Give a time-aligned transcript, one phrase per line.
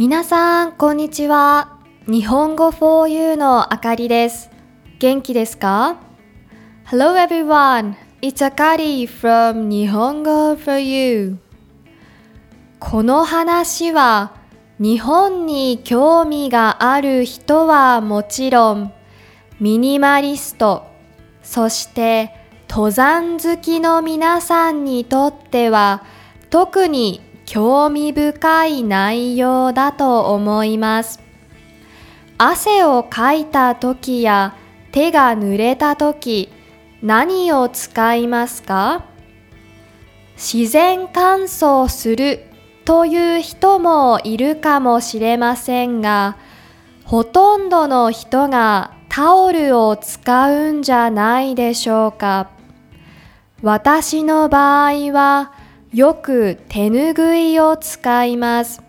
[0.00, 1.76] 皆さん、こんにちは。
[2.06, 4.48] 日本語 4U のあかりです。
[4.98, 5.98] 元気ですか
[6.86, 7.96] ?Hello everyone!
[8.22, 11.36] It's Akari from 日本語 4U。
[12.78, 14.32] この話は
[14.78, 18.94] 日本に興味がある人はもちろん
[19.60, 20.86] ミニマリスト、
[21.42, 22.34] そして
[22.70, 26.02] 登山好きの皆さんにとっては
[26.48, 27.20] 特に
[27.52, 31.18] 興味深い内容だと思います。
[32.38, 34.54] 汗をかいた時や
[34.92, 36.48] 手が濡れた時
[37.02, 39.04] 何を使いますか？
[40.36, 42.44] 自然乾燥する
[42.84, 46.36] という人もいるかもしれませんが
[47.04, 52.48] ほとんどの人がタオルを使うんじゃないでしょうか
[53.60, 55.58] 私の場合は
[55.92, 58.80] よく手ぬぐいを使います。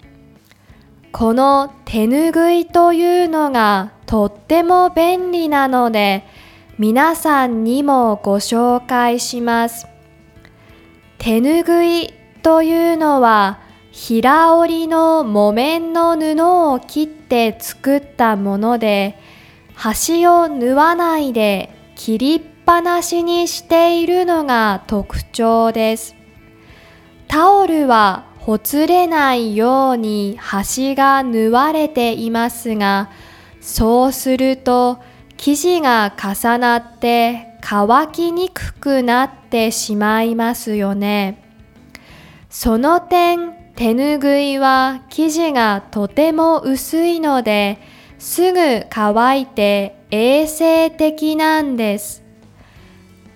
[1.12, 6.24] この手ぬぐいというのがとっても便利なので
[6.78, 9.88] 皆さんにもご紹介します。
[11.18, 13.60] 手ぬぐいというのは
[13.92, 19.18] 平織りの木綿の布を切って作ったもので
[19.74, 26.21] 端を縫わないで切りっぱなしにしているのが特徴です。
[27.32, 33.10] タオルはほつれないように端が縫われていますが
[33.62, 35.00] そうすると
[35.38, 41.42] 生地が重なって乾きにくくなってしまいますよね。
[42.50, 47.80] その点手ぬぐいは生地がとても薄いので
[48.20, 52.21] すぐ乾いて衛生的なんです。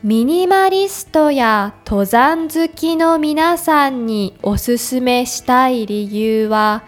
[0.06, 6.84] ミニマリストや登山好きの皆さんにおすすめしたい理由は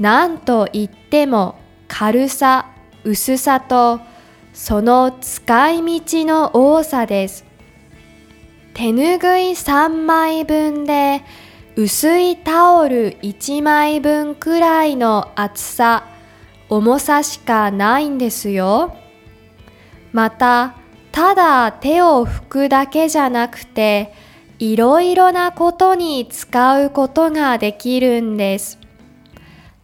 [0.00, 1.56] 何と言っても
[1.86, 2.72] 軽さ、
[3.04, 4.00] 薄さと
[4.52, 7.44] その使い道の多さです。
[8.74, 11.22] 手ぬぐい3枚分で
[11.76, 16.08] 薄いタオル1枚分くらいの厚さ、
[16.68, 18.96] 重さしかないんですよ。
[20.12, 20.74] また、
[21.18, 24.14] ただ手を拭くだけじゃなくて
[24.60, 28.78] いろいろなことに使うことができるんです。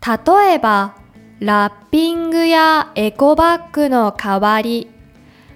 [0.01, 0.95] 例えば
[1.41, 4.89] ラッピングやエコバッグの代わり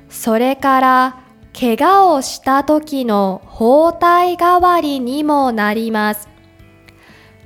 [0.09, 1.21] それから
[1.57, 6.29] 怪我をした時の包帯代わりにもなります。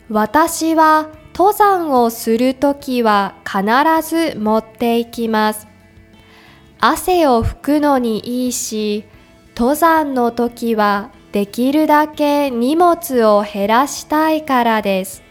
[0.09, 3.61] 私は登山をするときは必
[4.09, 5.72] ず持っていきます。
[6.85, 9.05] 汗を拭くのにいいし
[9.57, 15.23] 登山の時はできるだけ荷物を減らしたいからです。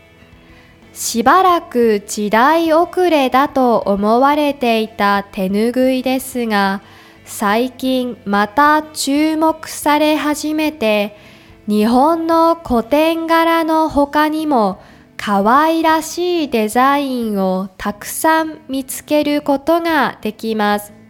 [0.94, 6.82] しばらく時代遅れだと思われていた手ぬぐいですが
[7.26, 11.18] 最近また注目され始めて
[11.68, 14.82] 日本の古典柄の他にも
[15.18, 21.01] 可愛らしいデザインをたくさん見つけることができます。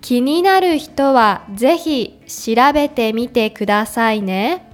[0.00, 4.69] 気になる人はぜひ調べてみてくださいね。